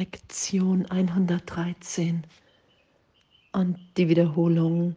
Lektion 0.00 0.86
113 0.86 2.26
und 3.52 3.78
die 3.98 4.08
Wiederholung. 4.08 4.96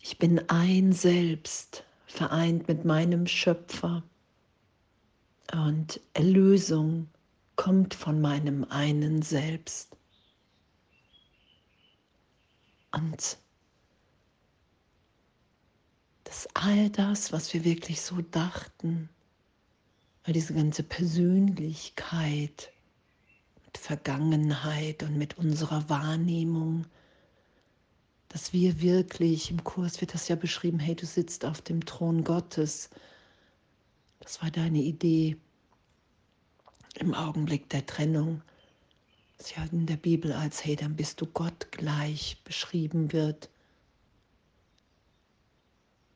Ich 0.00 0.18
bin 0.18 0.48
ein 0.48 0.94
Selbst, 0.94 1.84
vereint 2.06 2.68
mit 2.68 2.86
meinem 2.86 3.26
Schöpfer. 3.26 4.02
Und 5.52 6.00
Erlösung 6.14 7.10
kommt 7.56 7.92
von 7.92 8.18
meinem 8.22 8.64
einen 8.70 9.20
Selbst. 9.20 9.94
Und 12.92 13.36
dass 16.24 16.48
all 16.54 16.88
das, 16.88 17.30
was 17.30 17.52
wir 17.52 17.62
wirklich 17.64 18.00
so 18.00 18.22
dachten, 18.22 19.10
weil 20.24 20.32
diese 20.32 20.54
ganze 20.54 20.82
Persönlichkeit 20.82 22.72
Vergangenheit 23.78 25.02
und 25.02 25.16
mit 25.16 25.38
unserer 25.38 25.88
Wahrnehmung, 25.88 26.86
dass 28.28 28.52
wir 28.52 28.80
wirklich, 28.80 29.50
im 29.50 29.62
Kurs 29.64 30.00
wird 30.00 30.14
das 30.14 30.28
ja 30.28 30.36
beschrieben, 30.36 30.78
hey, 30.78 30.94
du 30.94 31.06
sitzt 31.06 31.44
auf 31.44 31.60
dem 31.60 31.84
Thron 31.84 32.24
Gottes. 32.24 32.90
Das 34.20 34.42
war 34.42 34.50
deine 34.50 34.80
Idee 34.80 35.36
im 36.98 37.14
Augenblick 37.14 37.68
der 37.70 37.84
Trennung. 37.84 38.42
Sie 39.38 39.54
ja 39.56 39.64
in 39.72 39.86
der 39.86 39.96
Bibel 39.96 40.32
als, 40.32 40.64
hey, 40.64 40.76
dann 40.76 40.96
bist 40.96 41.20
du 41.20 41.26
Gott 41.26 41.72
gleich 41.72 42.40
beschrieben 42.44 43.12
wird. 43.12 43.50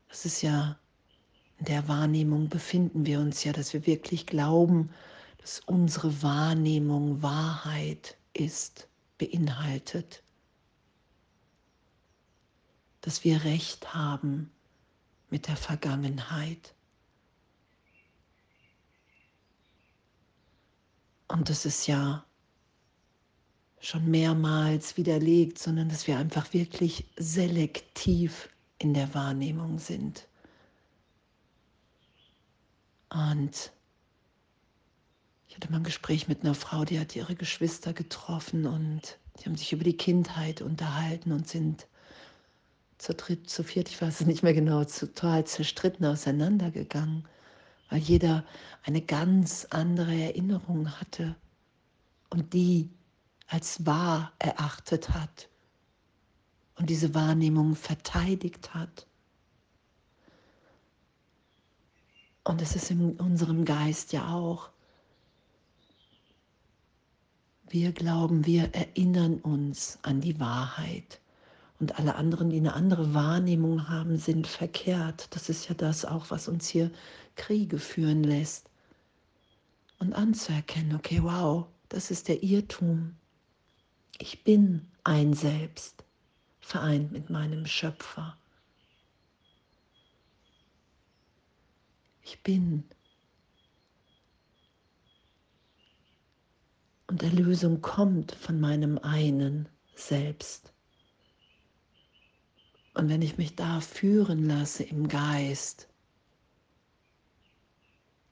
Das 0.09 0.25
ist 0.25 0.43
ja 0.43 0.79
in 1.59 1.67
der 1.67 1.89
Wahrnehmung 1.89 2.49
befinden 2.49 3.07
wir 3.07 3.21
uns 3.21 3.43
ja, 3.45 3.53
dass 3.53 3.73
wir 3.73 3.87
wirklich 3.87 4.27
glauben, 4.27 4.91
dass 5.47 5.61
unsere 5.61 6.25
Wahrnehmung 6.25 7.23
Wahrheit 7.23 8.17
ist, 8.33 8.89
beinhaltet. 9.17 10.25
Dass 13.01 13.23
wir 13.23 13.45
Recht 13.45 13.95
haben 13.95 14.51
mit 15.31 15.47
der 15.47 15.57
Vergangenheit. 15.57 16.75
Und 21.29 21.49
das 21.49 21.65
ist 21.65 21.87
ja 21.87 22.27
schon 23.79 24.11
mehrmals 24.11 24.97
widerlegt, 24.97 25.61
sondern 25.61 25.89
dass 25.89 26.09
wir 26.09 26.19
einfach 26.19 26.55
wirklich 26.55 27.05
selektiv 27.19 28.49
in 28.79 28.95
der 28.95 29.15
Wahrnehmung 29.15 29.79
sind. 29.79 30.27
Und 33.11 33.71
ich 35.57 35.63
hatte 35.63 35.73
mal 35.73 35.79
ein 35.79 35.85
Gespräch 35.85 36.29
mit 36.29 36.43
einer 36.43 36.55
Frau, 36.55 36.85
die 36.85 37.01
hat 37.01 37.17
ihre 37.17 37.35
Geschwister 37.35 37.95
getroffen 37.95 38.67
und 38.67 39.19
die 39.39 39.47
haben 39.47 39.57
sich 39.57 39.73
über 39.73 39.85
die 39.85 39.97
Kindheit 39.97 40.61
unterhalten 40.61 41.33
und 41.33 41.49
sind 41.49 41.87
zu 42.99 43.15
dritt, 43.15 43.49
zu 43.49 43.65
viert, 43.65 43.89
ich 43.89 44.03
weiß 44.03 44.21
es 44.21 44.27
nicht 44.27 44.43
mehr 44.43 44.53
genau, 44.53 44.85
total 44.85 45.47
zerstritten 45.47 46.05
auseinandergegangen, 46.05 47.27
weil 47.89 48.01
jeder 48.01 48.45
eine 48.83 49.01
ganz 49.01 49.67
andere 49.71 50.15
Erinnerung 50.15 50.91
hatte 51.01 51.37
und 52.29 52.53
die 52.53 52.91
als 53.47 53.87
wahr 53.87 54.33
erachtet 54.39 55.09
hat 55.09 55.49
und 56.75 56.91
diese 56.91 57.15
Wahrnehmung 57.15 57.77
verteidigt 57.77 58.75
hat. 58.75 59.07
Und 62.45 62.61
es 62.61 62.77
ist 62.77 62.91
in 62.91 63.17
unserem 63.17 63.65
Geist 63.65 64.13
ja 64.13 64.35
auch. 64.35 64.69
Wir 67.69 67.93
glauben, 67.93 68.47
wir 68.47 68.75
erinnern 68.75 69.41
uns 69.41 69.99
an 70.03 70.21
die 70.21 70.39
Wahrheit. 70.39 71.21
Und 71.79 71.99
alle 71.99 72.15
anderen, 72.15 72.49
die 72.51 72.57
eine 72.59 72.75
andere 72.75 73.13
Wahrnehmung 73.13 73.89
haben, 73.89 74.17
sind 74.19 74.47
verkehrt. 74.47 75.29
Das 75.35 75.49
ist 75.49 75.69
ja 75.69 75.75
das 75.75 76.05
auch, 76.05 76.31
was 76.31 76.49
uns 76.49 76.69
hier 76.69 76.91
Kriege 77.35 77.79
führen 77.79 78.23
lässt. 78.23 78.71
Und 79.99 80.15
anzuerkennen, 80.15 80.95
okay, 80.95 81.23
wow, 81.23 81.67
das 81.89 82.11
ist 82.11 82.29
der 82.29 82.43
Irrtum. 82.43 83.17
Ich 84.19 84.45
bin 84.45 84.89
ein 85.05 85.35
Selbst, 85.35 86.05
vereint 86.61 87.13
mit 87.13 87.31
meinem 87.31 87.67
Schöpfer. 87.67 88.37
Ich 92.23 92.43
bin. 92.43 92.85
Und 97.17 97.23
Erlösung 97.23 97.81
kommt 97.81 98.33
von 98.33 98.61
meinem 98.61 98.99
einen 98.99 99.71
Selbst. 99.95 100.75
Und 102.93 103.09
wenn 103.09 103.23
ich 103.23 103.39
mich 103.39 103.57
da 103.57 103.81
führen 103.81 104.45
lasse 104.45 104.83
im 104.83 105.09
Geist, 105.09 105.89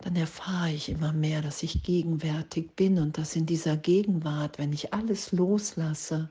dann 0.00 0.14
erfahre 0.16 0.70
ich 0.72 0.90
immer 0.90 1.14
mehr, 1.14 1.40
dass 1.40 1.62
ich 1.62 1.82
gegenwärtig 1.82 2.76
bin 2.76 2.98
und 2.98 3.16
dass 3.16 3.36
in 3.36 3.46
dieser 3.46 3.78
Gegenwart, 3.78 4.58
wenn 4.58 4.74
ich 4.74 4.92
alles 4.92 5.32
loslasse, 5.32 6.28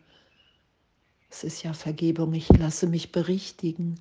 es 1.32 1.44
ist 1.44 1.64
ja 1.64 1.74
Vergebung, 1.74 2.36
ich 2.36 2.50
lasse 2.50 2.86
mich 2.86 3.12
berichtigen, 3.12 4.00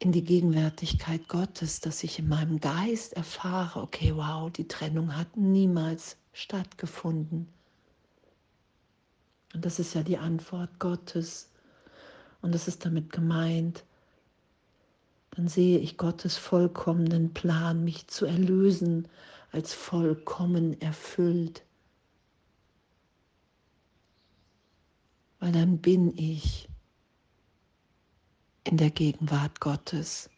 in 0.00 0.12
die 0.12 0.24
Gegenwärtigkeit 0.24 1.28
Gottes, 1.28 1.80
dass 1.80 2.02
ich 2.02 2.18
in 2.18 2.28
meinem 2.28 2.58
Geist 2.58 3.12
erfahre, 3.12 3.82
okay, 3.82 4.16
wow, 4.16 4.50
die 4.50 4.66
Trennung 4.66 5.14
hat 5.14 5.36
niemals 5.36 6.16
stattgefunden. 6.32 7.46
Und 9.52 9.64
das 9.66 9.78
ist 9.78 9.94
ja 9.94 10.02
die 10.02 10.16
Antwort 10.16 10.78
Gottes. 10.78 11.50
Und 12.40 12.54
das 12.54 12.66
ist 12.66 12.86
damit 12.86 13.12
gemeint, 13.12 13.84
dann 15.32 15.48
sehe 15.48 15.78
ich 15.78 15.98
Gottes 15.98 16.38
vollkommenen 16.38 17.34
Plan, 17.34 17.84
mich 17.84 18.06
zu 18.06 18.24
erlösen, 18.24 19.06
als 19.52 19.74
vollkommen 19.74 20.80
erfüllt. 20.80 21.62
Weil 25.40 25.52
dann 25.52 25.78
bin 25.78 26.16
ich 26.16 26.69
in 28.70 28.76
der 28.76 28.90
Gegenwart 28.90 29.58
Gottes, 29.60 30.30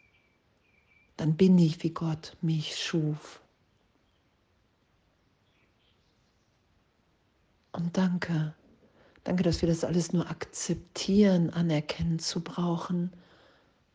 dann 1.19 1.37
bin 1.37 1.59
ich, 1.59 1.83
wie 1.83 1.91
Gott 1.91 2.35
mich 2.41 2.77
schuf. 2.77 3.43
Und 7.73 7.97
danke, 7.97 8.55
danke, 9.25 9.43
dass 9.43 9.61
wir 9.61 9.69
das 9.69 9.85
alles 9.85 10.15
nur 10.15 10.31
akzeptieren, 10.31 11.51
anerkennen 11.51 12.19
zu 12.19 12.41
brauchen, 12.41 13.13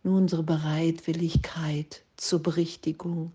nur 0.03 0.17
unsere 0.17 0.43
Bereitwilligkeit 0.43 2.03
zur 2.15 2.43
Berichtigung, 2.43 3.31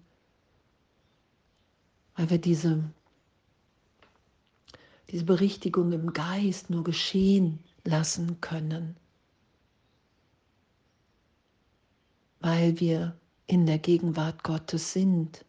weil 2.15 2.31
wir 2.31 2.39
diese, 2.39 2.85
diese 5.11 5.25
Berichtigung 5.25 5.91
im 5.91 6.13
Geist 6.13 6.71
nur 6.71 6.85
geschehen 6.85 7.59
lassen 7.85 8.41
können. 8.41 8.97
Weil 12.43 12.81
wir 12.81 13.17
in 13.47 13.67
der 13.67 13.79
Gegenwart 13.79 14.43
Gottes 14.43 14.93
sind. 14.93 15.45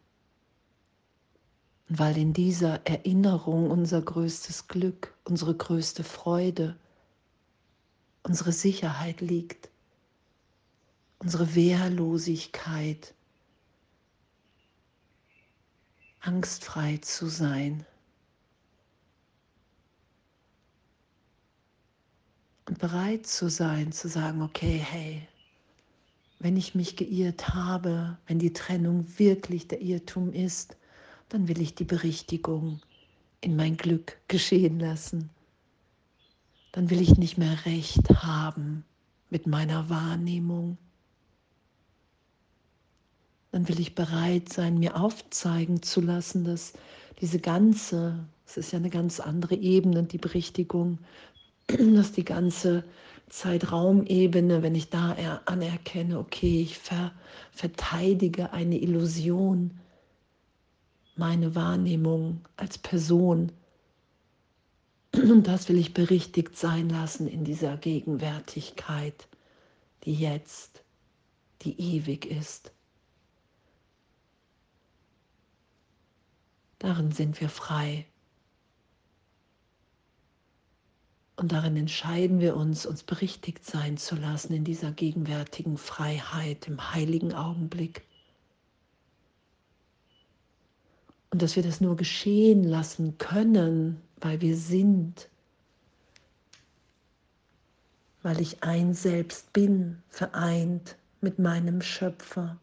Weil 1.88 2.16
in 2.16 2.32
dieser 2.32 2.86
Erinnerung 2.86 3.70
unser 3.70 4.00
größtes 4.00 4.68
Glück, 4.68 5.12
unsere 5.24 5.54
größte 5.54 6.04
Freude, 6.04 6.76
unsere 8.22 8.52
Sicherheit 8.52 9.20
liegt, 9.20 9.68
unsere 11.18 11.54
Wehrlosigkeit, 11.54 13.12
angstfrei 16.20 16.98
zu 16.98 17.26
sein. 17.26 17.84
Und 22.66 22.78
bereit 22.78 23.26
zu 23.26 23.50
sein, 23.50 23.92
zu 23.92 24.08
sagen, 24.08 24.40
okay, 24.40 24.78
hey, 24.78 25.28
wenn 26.44 26.58
ich 26.58 26.74
mich 26.74 26.94
geirrt 26.96 27.54
habe, 27.54 28.18
wenn 28.26 28.38
die 28.38 28.52
Trennung 28.52 29.06
wirklich 29.16 29.66
der 29.66 29.80
Irrtum 29.80 30.30
ist, 30.30 30.76
dann 31.30 31.48
will 31.48 31.58
ich 31.62 31.74
die 31.74 31.84
Berichtigung 31.84 32.82
in 33.40 33.56
mein 33.56 33.78
Glück 33.78 34.18
geschehen 34.28 34.78
lassen. 34.78 35.30
Dann 36.72 36.90
will 36.90 37.00
ich 37.00 37.16
nicht 37.16 37.38
mehr 37.38 37.64
recht 37.64 38.10
haben 38.22 38.84
mit 39.30 39.46
meiner 39.46 39.88
Wahrnehmung. 39.88 40.76
Dann 43.50 43.66
will 43.66 43.80
ich 43.80 43.94
bereit 43.94 44.52
sein, 44.52 44.78
mir 44.78 45.00
aufzeigen 45.00 45.80
zu 45.80 46.02
lassen, 46.02 46.44
dass 46.44 46.74
diese 47.22 47.38
ganze, 47.38 48.22
es 48.44 48.58
ist 48.58 48.70
ja 48.70 48.78
eine 48.78 48.90
ganz 48.90 49.18
andere 49.18 49.54
Ebene, 49.54 50.02
die 50.02 50.18
Berichtigung, 50.18 50.98
dass 51.94 52.12
die 52.12 52.24
ganze 52.24 52.84
Zeitraumebene, 53.28 54.62
wenn 54.62 54.74
ich 54.74 54.90
da 54.90 55.12
anerkenne, 55.46 56.18
okay, 56.18 56.62
ich 56.62 56.78
ver, 56.78 57.12
verteidige 57.52 58.52
eine 58.52 58.78
Illusion, 58.78 59.80
meine 61.16 61.54
Wahrnehmung 61.54 62.44
als 62.56 62.78
Person. 62.78 63.52
Und 65.14 65.46
das 65.46 65.68
will 65.68 65.78
ich 65.78 65.94
berichtigt 65.94 66.56
sein 66.56 66.88
lassen 66.88 67.28
in 67.28 67.44
dieser 67.44 67.76
Gegenwärtigkeit, 67.76 69.28
die 70.04 70.14
jetzt, 70.14 70.84
die 71.62 71.80
ewig 71.80 72.26
ist. 72.26 72.72
Darin 76.78 77.12
sind 77.12 77.40
wir 77.40 77.48
frei. 77.48 78.06
Und 81.44 81.52
darin 81.52 81.76
entscheiden 81.76 82.40
wir 82.40 82.56
uns, 82.56 82.86
uns 82.86 83.02
berichtigt 83.02 83.66
sein 83.66 83.98
zu 83.98 84.16
lassen 84.16 84.54
in 84.54 84.64
dieser 84.64 84.92
gegenwärtigen 84.92 85.76
Freiheit, 85.76 86.66
im 86.68 86.94
heiligen 86.94 87.34
Augenblick. 87.34 88.06
Und 91.28 91.42
dass 91.42 91.54
wir 91.54 91.62
das 91.62 91.82
nur 91.82 91.96
geschehen 91.96 92.64
lassen 92.64 93.18
können, 93.18 94.00
weil 94.22 94.40
wir 94.40 94.56
sind, 94.56 95.28
weil 98.22 98.40
ich 98.40 98.62
ein 98.62 98.94
Selbst 98.94 99.52
bin, 99.52 100.02
vereint 100.08 100.96
mit 101.20 101.38
meinem 101.38 101.82
Schöpfer. 101.82 102.56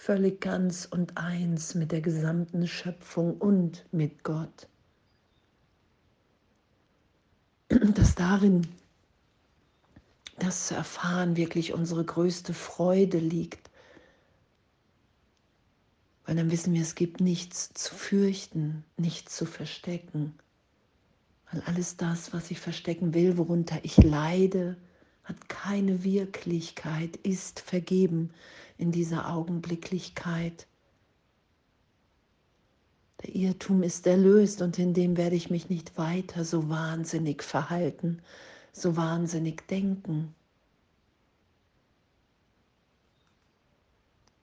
Völlig 0.00 0.40
ganz 0.40 0.86
und 0.86 1.18
eins 1.18 1.74
mit 1.74 1.92
der 1.92 2.00
gesamten 2.00 2.66
Schöpfung 2.66 3.36
und 3.36 3.84
mit 3.92 4.24
Gott. 4.24 4.66
Dass 7.68 8.14
darin 8.14 8.66
das 10.38 10.68
zu 10.68 10.74
erfahren 10.74 11.36
wirklich 11.36 11.74
unsere 11.74 12.02
größte 12.02 12.54
Freude 12.54 13.18
liegt. 13.18 13.70
Weil 16.24 16.36
dann 16.36 16.50
wissen 16.50 16.72
wir, 16.72 16.80
es 16.80 16.94
gibt 16.94 17.20
nichts 17.20 17.68
zu 17.74 17.94
fürchten, 17.94 18.84
nichts 18.96 19.36
zu 19.36 19.44
verstecken. 19.44 20.34
Weil 21.52 21.60
alles 21.66 21.98
das, 21.98 22.32
was 22.32 22.50
ich 22.50 22.58
verstecken 22.58 23.12
will, 23.12 23.36
worunter 23.36 23.78
ich 23.82 23.98
leide, 23.98 24.78
hat 25.24 25.48
keine 25.48 26.04
Wirklichkeit, 26.04 27.16
ist 27.16 27.60
vergeben 27.60 28.30
in 28.78 28.92
dieser 28.92 29.30
Augenblicklichkeit. 29.30 30.66
Der 33.22 33.34
Irrtum 33.34 33.82
ist 33.82 34.06
erlöst 34.06 34.62
und 34.62 34.78
in 34.78 34.94
dem 34.94 35.16
werde 35.16 35.36
ich 35.36 35.50
mich 35.50 35.68
nicht 35.68 35.98
weiter 35.98 36.44
so 36.44 36.68
wahnsinnig 36.68 37.42
verhalten, 37.42 38.22
so 38.72 38.96
wahnsinnig 38.96 39.66
denken. 39.68 40.34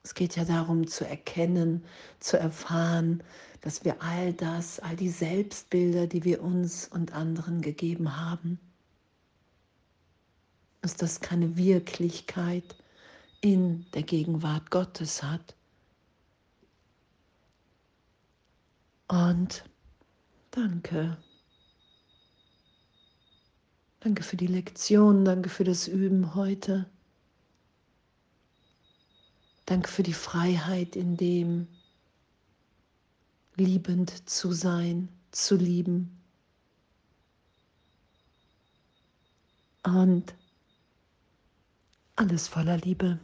Es 0.03 0.13
geht 0.13 0.37
ja 0.37 0.45
darum 0.45 0.87
zu 0.87 1.05
erkennen, 1.05 1.83
zu 2.19 2.39
erfahren, 2.39 3.23
dass 3.61 3.83
wir 3.83 4.01
all 4.01 4.31
das, 4.31 4.79
all 4.79 4.95
die 4.95 5.09
Selbstbilder, 5.09 6.07
die 6.07 6.23
wir 6.23 6.41
uns 6.41 6.87
und 6.87 7.11
anderen 7.11 7.61
gegeben 7.61 8.15
haben, 8.15 8.59
dass 10.87 10.95
das 10.95 11.19
keine 11.19 11.57
Wirklichkeit 11.57 12.77
in 13.41 13.85
der 13.91 14.03
Gegenwart 14.03 14.71
Gottes 14.71 15.21
hat. 15.21 15.53
Und 19.09 19.65
danke. 20.51 21.17
Danke 23.99 24.23
für 24.23 24.37
die 24.37 24.47
Lektion, 24.47 25.25
danke 25.25 25.49
für 25.49 25.65
das 25.65 25.89
Üben 25.89 26.35
heute. 26.35 26.89
Danke 29.65 29.89
für 29.89 30.03
die 30.03 30.13
Freiheit, 30.13 30.95
in 30.95 31.17
dem 31.17 31.67
liebend 33.57 34.29
zu 34.29 34.53
sein, 34.53 35.09
zu 35.31 35.57
lieben. 35.57 36.17
Und 39.83 40.33
alles 42.17 42.47
voller 42.47 42.77
Liebe. 42.77 43.19